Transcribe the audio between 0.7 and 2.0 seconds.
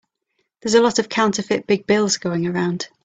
a lot of counterfeit big